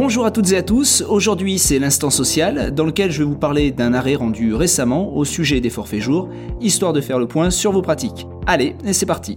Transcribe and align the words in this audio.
Bonjour 0.00 0.26
à 0.26 0.30
toutes 0.30 0.52
et 0.52 0.56
à 0.56 0.62
tous, 0.62 1.02
aujourd'hui 1.08 1.58
c'est 1.58 1.80
l'instant 1.80 2.10
social 2.10 2.72
dans 2.72 2.84
lequel 2.84 3.10
je 3.10 3.18
vais 3.18 3.24
vous 3.24 3.36
parler 3.36 3.72
d'un 3.72 3.92
arrêt 3.94 4.14
rendu 4.14 4.54
récemment 4.54 5.16
au 5.16 5.24
sujet 5.24 5.60
des 5.60 5.70
forfaits 5.70 5.98
jours, 5.98 6.28
histoire 6.60 6.92
de 6.92 7.00
faire 7.00 7.18
le 7.18 7.26
point 7.26 7.50
sur 7.50 7.72
vos 7.72 7.82
pratiques. 7.82 8.28
Allez, 8.46 8.76
c'est 8.92 9.06
parti 9.06 9.36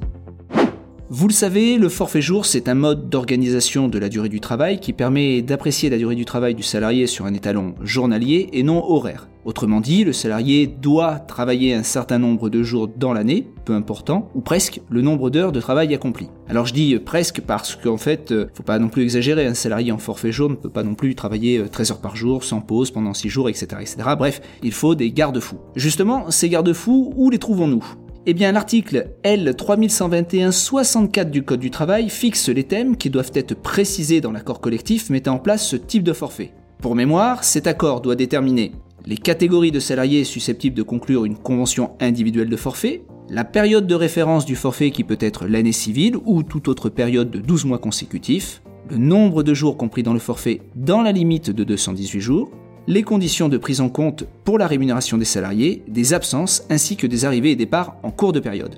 vous 1.09 1.27
le 1.27 1.33
savez, 1.33 1.77
le 1.77 1.89
forfait 1.89 2.21
jour, 2.21 2.45
c'est 2.45 2.69
un 2.69 2.75
mode 2.75 3.09
d'organisation 3.09 3.89
de 3.89 3.99
la 3.99 4.07
durée 4.07 4.29
du 4.29 4.39
travail 4.39 4.79
qui 4.79 4.93
permet 4.93 5.41
d'apprécier 5.41 5.89
la 5.89 5.97
durée 5.97 6.15
du 6.15 6.23
travail 6.23 6.55
du 6.55 6.63
salarié 6.63 7.05
sur 7.07 7.25
un 7.25 7.33
étalon 7.33 7.73
journalier 7.81 8.47
et 8.53 8.63
non 8.63 8.81
horaire. 8.89 9.27
Autrement 9.43 9.81
dit, 9.81 10.03
le 10.03 10.13
salarié 10.13 10.67
doit 10.67 11.15
travailler 11.15 11.73
un 11.73 11.81
certain 11.81 12.19
nombre 12.19 12.49
de 12.49 12.61
jours 12.61 12.87
dans 12.87 13.11
l'année, 13.11 13.47
peu 13.65 13.73
important, 13.73 14.29
ou 14.35 14.41
presque 14.41 14.81
le 14.89 15.01
nombre 15.01 15.31
d'heures 15.31 15.51
de 15.51 15.59
travail 15.59 15.93
accompli. 15.95 16.29
Alors 16.47 16.67
je 16.67 16.73
dis 16.73 16.99
presque 16.99 17.41
parce 17.41 17.75
qu'en 17.75 17.97
fait, 17.97 18.31
euh, 18.31 18.47
faut 18.53 18.63
pas 18.63 18.77
non 18.77 18.89
plus 18.89 19.01
exagérer, 19.01 19.47
un 19.47 19.55
salarié 19.55 19.91
en 19.91 19.97
forfait 19.97 20.31
jour 20.31 20.49
ne 20.49 20.55
peut 20.55 20.69
pas 20.69 20.83
non 20.83 20.93
plus 20.93 21.15
travailler 21.15 21.63
13 21.71 21.89
euh, 21.89 21.93
heures 21.93 22.01
par 22.01 22.15
jour, 22.15 22.43
sans 22.43 22.61
pause, 22.61 22.91
pendant 22.91 23.15
6 23.15 23.29
jours, 23.29 23.49
etc. 23.49 23.67
etc. 23.79 23.97
Bref, 24.17 24.41
il 24.61 24.73
faut 24.73 24.93
des 24.93 25.11
garde-fous. 25.11 25.57
Justement, 25.75 26.29
ces 26.29 26.49
garde-fous, 26.49 27.13
où 27.15 27.31
les 27.31 27.39
trouvons-nous? 27.39 27.83
Eh 28.27 28.35
bien, 28.35 28.51
l'article 28.51 29.15
L3121-64 29.23 31.31
du 31.31 31.41
Code 31.41 31.59
du 31.59 31.71
travail 31.71 32.09
fixe 32.09 32.49
les 32.49 32.65
thèmes 32.65 32.95
qui 32.95 33.09
doivent 33.09 33.31
être 33.33 33.55
précisés 33.55 34.21
dans 34.21 34.31
l'accord 34.31 34.61
collectif 34.61 35.09
mettant 35.09 35.33
en 35.35 35.39
place 35.39 35.67
ce 35.67 35.75
type 35.75 36.03
de 36.03 36.13
forfait. 36.13 36.53
Pour 36.81 36.95
mémoire, 36.95 37.43
cet 37.43 37.65
accord 37.65 38.01
doit 38.01 38.15
déterminer 38.15 38.73
les 39.05 39.17
catégories 39.17 39.71
de 39.71 39.79
salariés 39.79 40.23
susceptibles 40.23 40.75
de 40.75 40.83
conclure 40.83 41.25
une 41.25 41.37
convention 41.37 41.91
individuelle 41.99 42.49
de 42.49 42.55
forfait, 42.55 43.03
la 43.29 43.43
période 43.43 43.87
de 43.87 43.95
référence 43.95 44.45
du 44.45 44.55
forfait 44.55 44.91
qui 44.91 45.03
peut 45.03 45.17
être 45.19 45.47
l'année 45.47 45.71
civile 45.71 46.17
ou 46.25 46.43
toute 46.43 46.67
autre 46.67 46.89
période 46.89 47.31
de 47.31 47.39
12 47.39 47.65
mois 47.65 47.79
consécutifs, 47.79 48.61
le 48.89 48.97
nombre 48.97 49.43
de 49.43 49.53
jours 49.53 49.77
compris 49.77 50.03
dans 50.03 50.13
le 50.13 50.19
forfait 50.19 50.61
dans 50.75 51.01
la 51.01 51.11
limite 51.11 51.49
de 51.49 51.63
218 51.63 52.19
jours, 52.19 52.51
les 52.87 53.03
conditions 53.03 53.47
de 53.47 53.57
prise 53.57 53.79
en 53.79 53.89
compte 53.89 54.25
pour 54.43 54.57
la 54.57 54.67
rémunération 54.67 55.17
des 55.17 55.25
salariés, 55.25 55.83
des 55.87 56.13
absences 56.13 56.65
ainsi 56.69 56.97
que 56.97 57.07
des 57.07 57.25
arrivées 57.25 57.51
et 57.51 57.55
départs 57.55 57.95
en 58.03 58.11
cours 58.11 58.33
de 58.33 58.39
période. 58.39 58.75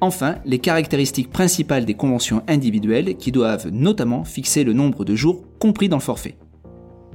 Enfin, 0.00 0.36
les 0.44 0.58
caractéristiques 0.58 1.30
principales 1.30 1.86
des 1.86 1.94
conventions 1.94 2.42
individuelles 2.48 3.16
qui 3.16 3.32
doivent 3.32 3.70
notamment 3.70 4.24
fixer 4.24 4.62
le 4.64 4.74
nombre 4.74 5.04
de 5.04 5.14
jours 5.14 5.42
compris 5.58 5.88
dans 5.88 5.96
le 5.96 6.02
forfait. 6.02 6.36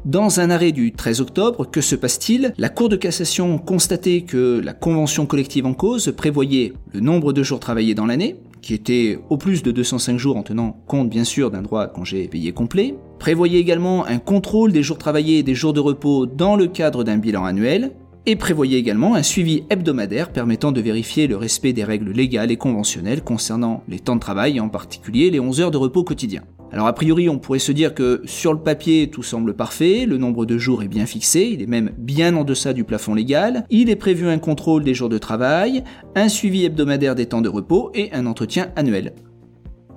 Dans 0.06 0.40
un 0.40 0.50
arrêt 0.50 0.72
du 0.72 0.94
13 0.94 1.20
octobre, 1.20 1.70
que 1.70 1.82
se 1.82 1.94
passe-t-il? 1.94 2.54
La 2.58 2.70
Cour 2.70 2.88
de 2.88 2.96
cassation 2.96 3.58
constatait 3.58 4.22
que 4.22 4.62
la 4.64 4.74
convention 4.74 5.26
collective 5.26 5.66
en 5.66 5.74
cause 5.74 6.14
prévoyait 6.16 6.72
le 6.94 7.02
nombre 7.02 7.34
de 7.34 7.44
jours 7.44 7.60
travaillés 7.60 7.96
dans 7.96 8.06
l'année, 8.06 8.38
qui 8.62 8.74
était 8.74 9.20
au 9.30 9.38
plus 9.38 9.62
de 9.62 9.72
205 9.72 10.18
jours 10.18 10.38
en 10.38 10.44
tenant 10.44 10.82
compte 10.88 11.10
bien 11.10 11.26
sûr 11.26 11.52
d'un 11.52 11.62
droit 11.62 11.84
à 11.84 11.88
congé 11.88 12.30
payé 12.30 12.54
complet, 12.54 12.96
prévoyait 13.20 13.60
également 13.60 14.06
un 14.06 14.20
contrôle 14.20 14.72
des 14.72 14.84
jours 14.84 14.98
travaillés 14.98 15.40
et 15.40 15.44
des 15.44 15.54
jours 15.54 15.74
de 15.74 15.82
repos 15.82 16.26
dans 16.26 16.56
le 16.56 16.68
cadre 16.68 17.04
d'un 17.04 17.18
bilan 17.18 17.44
annuel, 17.44 17.92
et 18.26 18.38
prévoyait 18.38 18.80
également 18.80 19.16
un 19.16 19.24
suivi 19.24 19.64
hebdomadaire 19.70 20.32
permettant 20.32 20.72
de 20.72 20.82
vérifier 20.82 21.28
le 21.28 21.36
respect 21.36 21.74
des 21.74 21.84
règles 21.84 22.12
légales 22.12 22.52
et 22.52 22.58
conventionnelles 22.58 23.24
concernant 23.24 23.84
les 23.90 24.00
temps 24.00 24.16
de 24.16 24.22
travail 24.22 24.62
en 24.62 24.70
particulier 24.70 25.30
les 25.30 25.40
11 25.40 25.62
heures 25.62 25.72
de 25.72 25.78
repos 25.78 26.04
quotidien. 26.04 26.44
Alors 26.72 26.86
a 26.86 26.94
priori, 26.94 27.30
on 27.30 27.40
pourrait 27.40 27.58
se 27.58 27.72
dire 27.72 27.96
que 27.96 28.22
sur 28.26 28.54
le 28.54 28.60
papier, 28.60 29.10
tout 29.10 29.24
semble 29.24 29.56
parfait, 29.56 30.06
le 30.06 30.18
nombre 30.18 30.46
de 30.46 30.58
jours 30.58 30.84
est 30.84 30.88
bien 30.88 31.08
fixé, 31.08 31.50
il 31.52 31.64
est 31.64 31.68
même 31.68 31.92
bien 31.98 32.36
en 32.36 32.44
deçà 32.44 32.74
du 32.74 32.84
plafond 32.84 33.16
légal, 33.16 33.66
il 33.72 33.90
est 33.90 33.96
prévu 33.96 34.28
un 34.28 34.38
contrôle 34.38 34.84
des 34.84 34.94
jours 34.94 35.10
de 35.10 35.18
travail, 35.18 35.84
un 36.16 36.30
suivi 36.30 36.66
hebdomadaire 36.66 37.16
des 37.16 37.26
temps 37.26 37.42
de 37.42 37.50
repos 37.50 37.90
et 37.96 38.14
un 38.14 38.28
entretien 38.28 38.70
annuel. 38.76 39.14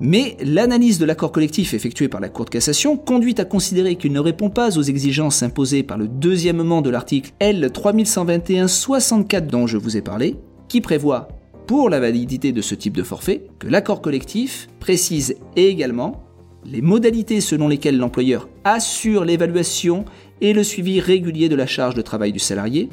Mais 0.01 0.37
l'analyse 0.43 0.99
de 0.99 1.05
l'accord 1.05 1.31
collectif 1.31 1.75
effectué 1.75 2.09
par 2.09 2.21
la 2.21 2.31
Cour 2.31 2.47
de 2.47 2.51
cassation 2.51 2.97
conduit 2.97 3.35
à 3.39 3.45
considérer 3.45 3.97
qu'il 3.97 4.13
ne 4.13 4.19
répond 4.19 4.51
pas 4.51 4.79
aux 4.79 4.83
exigences 4.83 5.43
imposées 5.43 5.83
par 5.83 5.99
le 5.99 6.09
deuxièmement 6.09 6.81
de 6.81 6.91
l'article 6.91 7.33
L3121-64 7.41 9.47
dont 9.47 9.67
je 9.67 9.77
vous 9.77 9.97
ai 9.97 10.03
parlé, 10.03 10.37
qui 10.69 10.81
prévoit, 10.81 11.29
pour 11.67 11.91
la 11.91 12.01
validité 12.01 12.51
de 12.51 12.63
ce 12.63 12.75
type 12.75 12.97
de 12.97 13.03
forfait, 13.03 13.47
que 13.59 13.69
l'accord 13.69 14.01
collectif 14.01 14.69
précise 14.81 15.37
également 15.55 16.25
les 16.65 16.83
modalités 16.83 17.41
selon 17.41 17.69
lesquelles 17.69 17.99
l'employeur 17.99 18.49
assure 18.65 19.25
l'évaluation 19.25 20.05
et 20.41 20.53
le 20.53 20.63
suivi 20.63 21.01
régulier 21.01 21.49
de 21.49 21.57
la 21.57 21.67
charge 21.67 21.95
de 21.95 22.03
travail 22.03 22.33
du 22.33 22.39
salarié, 22.39 22.89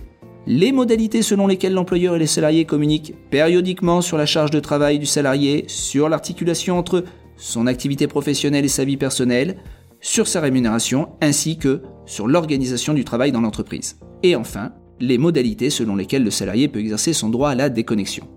les 0.47 0.71
modalités 0.71 1.21
selon 1.21 1.47
lesquelles 1.47 1.73
l'employeur 1.73 2.15
et 2.15 2.19
les 2.19 2.27
salariés 2.27 2.65
communiquent 2.65 3.13
périodiquement 3.29 4.01
sur 4.01 4.17
la 4.17 4.25
charge 4.25 4.51
de 4.51 4.59
travail 4.59 4.97
du 4.97 5.05
salarié, 5.05 5.65
sur 5.67 6.09
l'articulation 6.09 6.77
entre 6.77 7.03
son 7.35 7.67
activité 7.67 8.07
professionnelle 8.07 8.65
et 8.65 8.69
sa 8.69 8.85
vie 8.85 8.97
personnelle, 8.97 9.57
sur 10.01 10.27
sa 10.27 10.41
rémunération, 10.41 11.09
ainsi 11.21 11.57
que 11.57 11.81
sur 12.05 12.27
l'organisation 12.27 12.93
du 12.93 13.03
travail 13.03 13.31
dans 13.31 13.41
l'entreprise. 13.41 13.99
Et 14.23 14.35
enfin, 14.35 14.71
les 14.99 15.17
modalités 15.17 15.69
selon 15.69 15.95
lesquelles 15.95 16.23
le 16.23 16.31
salarié 16.31 16.67
peut 16.67 16.79
exercer 16.79 17.13
son 17.13 17.29
droit 17.29 17.51
à 17.51 17.55
la 17.55 17.69
déconnexion. 17.69 18.27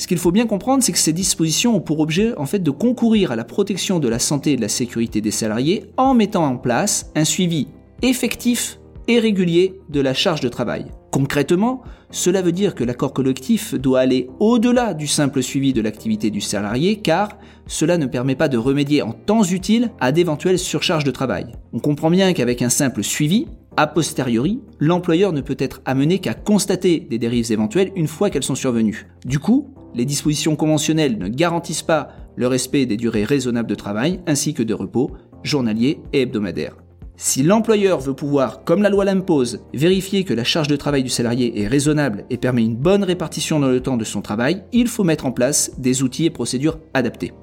Ce 0.00 0.06
qu'il 0.06 0.16
faut 0.16 0.32
bien 0.32 0.46
comprendre, 0.46 0.82
c'est 0.82 0.92
que 0.92 0.98
ces 0.98 1.12
dispositions 1.12 1.76
ont 1.76 1.80
pour 1.82 2.00
objet 2.00 2.34
en 2.38 2.46
fait 2.46 2.60
de 2.60 2.70
concourir 2.70 3.32
à 3.32 3.36
la 3.36 3.44
protection 3.44 3.98
de 3.98 4.08
la 4.08 4.18
santé 4.18 4.52
et 4.52 4.56
de 4.56 4.62
la 4.62 4.70
sécurité 4.70 5.20
des 5.20 5.30
salariés 5.30 5.90
en 5.98 6.14
mettant 6.14 6.46
en 6.46 6.56
place 6.56 7.12
un 7.14 7.26
suivi 7.26 7.68
effectif 8.00 8.80
et 9.08 9.18
régulier 9.18 9.78
de 9.90 10.00
la 10.00 10.14
charge 10.14 10.40
de 10.40 10.48
travail. 10.48 10.86
Concrètement, 11.10 11.82
cela 12.10 12.40
veut 12.40 12.52
dire 12.52 12.74
que 12.74 12.82
l'accord 12.82 13.12
collectif 13.12 13.74
doit 13.74 14.00
aller 14.00 14.30
au-delà 14.38 14.94
du 14.94 15.06
simple 15.06 15.42
suivi 15.42 15.74
de 15.74 15.82
l'activité 15.82 16.30
du 16.30 16.40
salarié 16.40 16.96
car 16.96 17.36
cela 17.66 17.98
ne 17.98 18.06
permet 18.06 18.36
pas 18.36 18.48
de 18.48 18.56
remédier 18.56 19.02
en 19.02 19.12
temps 19.12 19.44
utile 19.44 19.90
à 20.00 20.12
d'éventuelles 20.12 20.58
surcharges 20.58 21.04
de 21.04 21.10
travail. 21.10 21.52
On 21.74 21.78
comprend 21.78 22.10
bien 22.10 22.32
qu'avec 22.32 22.62
un 22.62 22.70
simple 22.70 23.04
suivi, 23.04 23.48
a 23.76 23.86
posteriori, 23.86 24.60
l'employeur 24.78 25.34
ne 25.34 25.42
peut 25.42 25.56
être 25.58 25.82
amené 25.84 26.20
qu'à 26.20 26.32
constater 26.32 27.00
des 27.00 27.18
dérives 27.18 27.52
éventuelles 27.52 27.92
une 27.96 28.08
fois 28.08 28.30
qu'elles 28.30 28.42
sont 28.42 28.54
survenues. 28.54 29.06
Du 29.24 29.38
coup, 29.38 29.74
les 29.94 30.04
dispositions 30.04 30.56
conventionnelles 30.56 31.18
ne 31.18 31.28
garantissent 31.28 31.82
pas 31.82 32.08
le 32.36 32.46
respect 32.46 32.86
des 32.86 32.96
durées 32.96 33.24
raisonnables 33.24 33.68
de 33.68 33.74
travail 33.74 34.20
ainsi 34.26 34.54
que 34.54 34.62
de 34.62 34.74
repos 34.74 35.10
journalier 35.42 36.00
et 36.12 36.22
hebdomadaire. 36.22 36.76
Si 37.16 37.42
l'employeur 37.42 38.00
veut 38.00 38.14
pouvoir, 38.14 38.64
comme 38.64 38.82
la 38.82 38.88
loi 38.88 39.04
l'impose, 39.04 39.60
vérifier 39.74 40.24
que 40.24 40.32
la 40.32 40.42
charge 40.42 40.68
de 40.68 40.76
travail 40.76 41.02
du 41.02 41.10
salarié 41.10 41.60
est 41.60 41.66
raisonnable 41.66 42.24
et 42.30 42.38
permet 42.38 42.64
une 42.64 42.76
bonne 42.76 43.04
répartition 43.04 43.60
dans 43.60 43.68
le 43.68 43.80
temps 43.80 43.98
de 43.98 44.04
son 44.04 44.22
travail, 44.22 44.64
il 44.72 44.88
faut 44.88 45.04
mettre 45.04 45.26
en 45.26 45.32
place 45.32 45.72
des 45.76 46.02
outils 46.02 46.24
et 46.24 46.30
procédures 46.30 46.78
adaptés. 46.94 47.34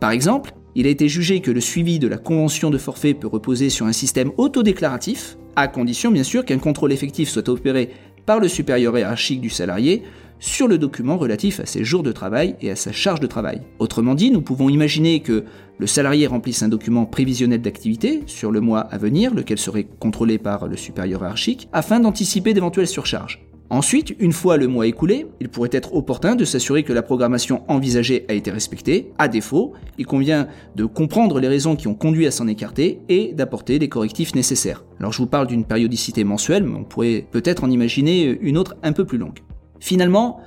Par 0.00 0.10
exemple, 0.10 0.52
il 0.74 0.86
a 0.86 0.90
été 0.90 1.08
jugé 1.08 1.40
que 1.40 1.50
le 1.50 1.60
suivi 1.60 1.98
de 1.98 2.08
la 2.08 2.16
convention 2.16 2.70
de 2.70 2.78
forfait 2.78 3.12
peut 3.12 3.26
reposer 3.26 3.68
sur 3.68 3.84
un 3.84 3.92
système 3.92 4.32
autodéclaratif, 4.38 5.36
à 5.54 5.68
condition 5.68 6.10
bien 6.10 6.22
sûr 6.22 6.44
qu'un 6.44 6.58
contrôle 6.58 6.92
effectif 6.92 7.28
soit 7.28 7.48
opéré 7.50 7.90
par 8.26 8.40
le 8.40 8.48
supérieur 8.48 8.98
hiérarchique 8.98 9.40
du 9.40 9.50
salarié 9.50 10.02
sur 10.38 10.68
le 10.68 10.78
document 10.78 11.16
relatif 11.16 11.60
à 11.60 11.66
ses 11.66 11.84
jours 11.84 12.02
de 12.02 12.12
travail 12.12 12.56
et 12.60 12.70
à 12.70 12.76
sa 12.76 12.92
charge 12.92 13.20
de 13.20 13.26
travail. 13.26 13.62
Autrement 13.78 14.14
dit, 14.14 14.30
nous 14.30 14.42
pouvons 14.42 14.68
imaginer 14.68 15.20
que 15.20 15.44
le 15.78 15.86
salarié 15.86 16.26
remplisse 16.26 16.62
un 16.62 16.68
document 16.68 17.06
prévisionnel 17.06 17.62
d'activité 17.62 18.22
sur 18.26 18.50
le 18.50 18.60
mois 18.60 18.80
à 18.80 18.98
venir, 18.98 19.34
lequel 19.34 19.58
serait 19.58 19.86
contrôlé 19.98 20.38
par 20.38 20.68
le 20.68 20.76
supérieur 20.76 21.20
hiérarchique, 21.20 21.68
afin 21.72 22.00
d'anticiper 22.00 22.54
d'éventuelles 22.54 22.86
surcharges. 22.86 23.45
Ensuite, 23.68 24.14
une 24.20 24.32
fois 24.32 24.56
le 24.56 24.68
mois 24.68 24.86
écoulé, 24.86 25.26
il 25.40 25.48
pourrait 25.48 25.70
être 25.72 25.94
opportun 25.94 26.36
de 26.36 26.44
s'assurer 26.44 26.84
que 26.84 26.92
la 26.92 27.02
programmation 27.02 27.62
envisagée 27.66 28.24
a 28.28 28.32
été 28.34 28.52
respectée. 28.52 29.12
À 29.18 29.26
défaut, 29.26 29.72
il 29.98 30.06
convient 30.06 30.46
de 30.76 30.84
comprendre 30.84 31.40
les 31.40 31.48
raisons 31.48 31.74
qui 31.74 31.88
ont 31.88 31.94
conduit 31.94 32.28
à 32.28 32.30
s'en 32.30 32.46
écarter 32.46 33.00
et 33.08 33.32
d'apporter 33.32 33.80
les 33.80 33.88
correctifs 33.88 34.36
nécessaires. 34.36 34.84
Alors 35.00 35.12
je 35.12 35.18
vous 35.18 35.26
parle 35.26 35.48
d'une 35.48 35.64
périodicité 35.64 36.22
mensuelle, 36.22 36.62
mais 36.62 36.76
on 36.76 36.84
pourrait 36.84 37.26
peut-être 37.32 37.64
en 37.64 37.70
imaginer 37.70 38.38
une 38.40 38.56
autre 38.56 38.76
un 38.84 38.92
peu 38.92 39.04
plus 39.04 39.18
longue. 39.18 39.40
Finalement, 39.80 40.40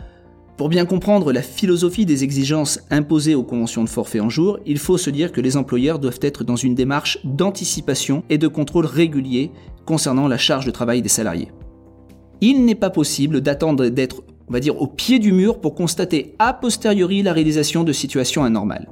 pour 0.56 0.69
bien 0.69 0.86
comprendre 0.86 1.34
la 1.34 1.41
philosophie 1.41 2.06
des 2.06 2.24
exigences 2.24 2.80
imposées 2.89 3.36
aux 3.36 3.44
conventions 3.44 3.83
de 3.83 3.89
forfait 3.89 4.19
en 4.21 4.30
jour, 4.30 4.60
il 4.66 4.77
faut 4.77 4.98
se 4.98 5.10
dire 5.10 5.33
que 5.33 5.42
les 5.42 5.57
employeurs 5.57 6.00
doivent 6.00 6.19
être 6.21 6.45
dans 6.45 6.56
une 6.56 6.75
démarche 6.75 7.19
d'anticipation 7.25 8.24
et 8.30 8.38
de 8.38 8.48
contrôle 8.48 8.86
régulier 8.86 9.51
concernant 9.86 10.27
la 10.27 10.38
charge 10.38 10.66
de 10.66 10.71
travail 10.71 11.01
des 11.01 11.10
salariés. 11.10 11.50
Il 12.41 12.63
n'est 12.65 12.75
pas 12.75 12.89
possible 12.89 13.41
d'attendre 13.41 13.88
d'être, 13.88 14.24
on 14.47 14.53
va 14.53 14.59
dire, 14.59 14.81
au 14.81 14.88
pied 14.88 15.19
du 15.19 15.33
mur 15.33 15.59
pour 15.59 15.75
constater 15.75 16.36
a 16.39 16.53
posteriori 16.53 17.21
la 17.21 17.33
réalisation 17.33 17.83
de 17.83 17.91
situations 17.91 18.44
anormales. 18.44 18.88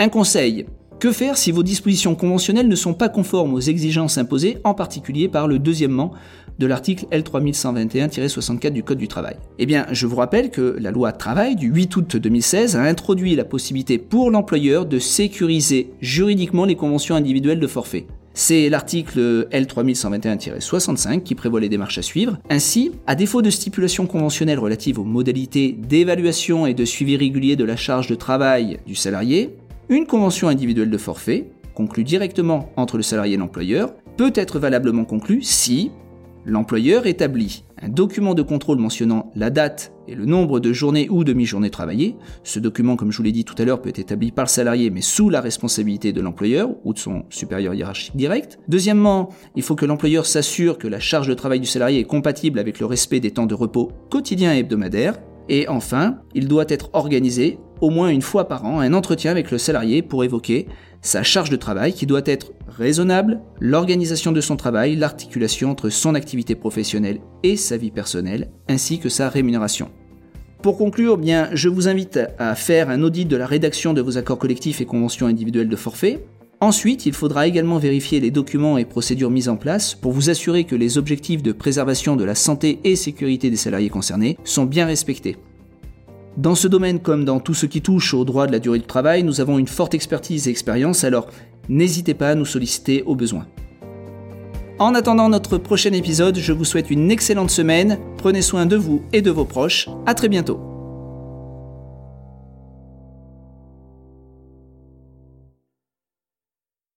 Un 0.00 0.08
conseil, 0.08 0.66
que 0.98 1.12
faire 1.12 1.36
si 1.36 1.52
vos 1.52 1.62
dispositions 1.62 2.14
conventionnelles 2.14 2.66
ne 2.66 2.74
sont 2.74 2.94
pas 2.94 3.08
conformes 3.08 3.54
aux 3.54 3.60
exigences 3.60 4.18
imposées, 4.18 4.58
en 4.64 4.74
particulier 4.74 5.28
par 5.28 5.46
le 5.46 5.58
deuxièmement 5.58 6.12
de 6.58 6.66
l'article 6.66 7.06
L3121-64 7.12 8.70
du 8.70 8.82
Code 8.82 8.98
du 8.98 9.06
travail? 9.06 9.36
Eh 9.58 9.66
bien, 9.66 9.86
je 9.92 10.06
vous 10.06 10.16
rappelle 10.16 10.50
que 10.50 10.76
la 10.80 10.90
loi 10.90 11.12
travail 11.12 11.56
du 11.56 11.68
8 11.68 11.96
août 11.96 12.16
2016 12.16 12.76
a 12.76 12.82
introduit 12.82 13.36
la 13.36 13.44
possibilité 13.44 13.98
pour 13.98 14.30
l'employeur 14.30 14.86
de 14.86 14.98
sécuriser 14.98 15.90
juridiquement 16.00 16.64
les 16.64 16.74
conventions 16.74 17.14
individuelles 17.14 17.60
de 17.60 17.66
forfait. 17.66 18.06
C'est 18.36 18.68
l'article 18.68 19.46
L3121-65 19.52 21.22
qui 21.22 21.36
prévoit 21.36 21.60
les 21.60 21.68
démarches 21.68 21.98
à 21.98 22.02
suivre. 22.02 22.36
Ainsi, 22.50 22.90
à 23.06 23.14
défaut 23.14 23.42
de 23.42 23.50
stipulations 23.50 24.06
conventionnelles 24.06 24.58
relatives 24.58 24.98
aux 24.98 25.04
modalités 25.04 25.70
d'évaluation 25.70 26.66
et 26.66 26.74
de 26.74 26.84
suivi 26.84 27.16
régulier 27.16 27.54
de 27.54 27.64
la 27.64 27.76
charge 27.76 28.08
de 28.08 28.16
travail 28.16 28.80
du 28.86 28.96
salarié, 28.96 29.56
une 29.88 30.06
convention 30.06 30.48
individuelle 30.48 30.90
de 30.90 30.98
forfait 30.98 31.46
conclu 31.74 32.02
directement 32.02 32.70
entre 32.76 32.96
le 32.96 33.04
salarié 33.04 33.34
et 33.34 33.38
l'employeur 33.38 33.94
peut 34.16 34.32
être 34.34 34.58
valablement 34.58 35.04
conclu 35.04 35.40
si 35.42 35.92
l'employeur 36.44 37.06
établit 37.06 37.64
un 37.80 37.88
document 37.88 38.34
de 38.34 38.42
contrôle 38.42 38.78
mentionnant 38.78 39.30
la 39.36 39.50
date 39.50 39.92
et 40.08 40.14
le 40.14 40.26
nombre 40.26 40.60
de 40.60 40.72
journées 40.72 41.08
ou 41.10 41.24
demi-journées 41.24 41.70
travaillées. 41.70 42.16
Ce 42.42 42.58
document, 42.58 42.96
comme 42.96 43.12
je 43.12 43.18
vous 43.18 43.22
l'ai 43.22 43.32
dit 43.32 43.44
tout 43.44 43.54
à 43.58 43.64
l'heure, 43.64 43.80
peut 43.80 43.88
être 43.88 43.98
établi 43.98 44.32
par 44.32 44.44
le 44.44 44.50
salarié 44.50 44.90
mais 44.90 45.00
sous 45.00 45.30
la 45.30 45.40
responsabilité 45.40 46.12
de 46.12 46.20
l'employeur 46.20 46.70
ou 46.84 46.92
de 46.92 46.98
son 46.98 47.24
supérieur 47.30 47.74
hiérarchique 47.74 48.16
direct. 48.16 48.58
Deuxièmement, 48.68 49.30
il 49.56 49.62
faut 49.62 49.74
que 49.74 49.86
l'employeur 49.86 50.26
s'assure 50.26 50.78
que 50.78 50.88
la 50.88 51.00
charge 51.00 51.28
de 51.28 51.34
travail 51.34 51.60
du 51.60 51.66
salarié 51.66 52.00
est 52.00 52.04
compatible 52.04 52.58
avec 52.58 52.80
le 52.80 52.86
respect 52.86 53.20
des 53.20 53.30
temps 53.30 53.46
de 53.46 53.54
repos 53.54 53.92
quotidiens 54.10 54.54
et 54.54 54.58
hebdomadaires. 54.58 55.18
Et 55.48 55.68
enfin, 55.68 56.18
il 56.34 56.48
doit 56.48 56.64
être 56.68 56.88
organisé 56.94 57.58
au 57.80 57.90
moins 57.90 58.08
une 58.08 58.22
fois 58.22 58.48
par 58.48 58.64
an 58.64 58.80
un 58.80 58.94
entretien 58.94 59.30
avec 59.30 59.50
le 59.50 59.58
salarié 59.58 60.00
pour 60.00 60.24
évoquer 60.24 60.66
sa 61.02 61.22
charge 61.22 61.50
de 61.50 61.56
travail 61.56 61.92
qui 61.92 62.06
doit 62.06 62.22
être 62.24 62.52
raisonnable, 62.76 63.40
l'organisation 63.60 64.32
de 64.32 64.40
son 64.40 64.56
travail, 64.56 64.96
l'articulation 64.96 65.70
entre 65.70 65.90
son 65.90 66.14
activité 66.14 66.54
professionnelle 66.54 67.20
et 67.42 67.56
sa 67.56 67.76
vie 67.76 67.90
personnelle, 67.90 68.50
ainsi 68.68 68.98
que 68.98 69.08
sa 69.08 69.28
rémunération. 69.28 69.90
Pour 70.62 70.78
conclure, 70.78 71.20
je 71.52 71.68
vous 71.68 71.88
invite 71.88 72.18
à 72.38 72.54
faire 72.54 72.88
un 72.88 73.02
audit 73.02 73.28
de 73.28 73.36
la 73.36 73.46
rédaction 73.46 73.92
de 73.92 74.00
vos 74.00 74.16
accords 74.16 74.38
collectifs 74.38 74.80
et 74.80 74.86
conventions 74.86 75.26
individuelles 75.26 75.68
de 75.68 75.76
forfait. 75.76 76.24
Ensuite, 76.60 77.04
il 77.04 77.12
faudra 77.12 77.46
également 77.46 77.78
vérifier 77.78 78.18
les 78.20 78.30
documents 78.30 78.78
et 78.78 78.86
procédures 78.86 79.30
mis 79.30 79.50
en 79.50 79.56
place 79.56 79.94
pour 79.94 80.12
vous 80.12 80.30
assurer 80.30 80.64
que 80.64 80.74
les 80.74 80.96
objectifs 80.96 81.42
de 81.42 81.52
préservation 81.52 82.16
de 82.16 82.24
la 82.24 82.34
santé 82.34 82.80
et 82.84 82.96
sécurité 82.96 83.50
des 83.50 83.56
salariés 83.56 83.90
concernés 83.90 84.38
sont 84.44 84.64
bien 84.64 84.86
respectés. 84.86 85.36
Dans 86.36 86.56
ce 86.56 86.66
domaine 86.66 86.98
comme 86.98 87.24
dans 87.24 87.38
tout 87.38 87.54
ce 87.54 87.66
qui 87.66 87.80
touche 87.80 88.12
au 88.12 88.24
droit 88.24 88.46
de 88.46 88.52
la 88.52 88.58
durée 88.58 88.80
du 88.80 88.86
travail, 88.86 89.22
nous 89.22 89.40
avons 89.40 89.58
une 89.58 89.68
forte 89.68 89.94
expertise 89.94 90.48
et 90.48 90.50
expérience, 90.50 91.04
alors 91.04 91.28
n'hésitez 91.68 92.14
pas 92.14 92.30
à 92.30 92.34
nous 92.34 92.44
solliciter 92.44 93.04
au 93.04 93.14
besoin. 93.14 93.46
En 94.80 94.96
attendant 94.96 95.28
notre 95.28 95.58
prochain 95.58 95.92
épisode, 95.92 96.36
je 96.36 96.52
vous 96.52 96.64
souhaite 96.64 96.90
une 96.90 97.12
excellente 97.12 97.50
semaine, 97.50 97.98
prenez 98.18 98.42
soin 98.42 98.66
de 98.66 98.74
vous 98.74 99.02
et 99.12 99.22
de 99.22 99.30
vos 99.30 99.44
proches, 99.44 99.88
à 100.06 100.14
très 100.14 100.28
bientôt. 100.28 100.73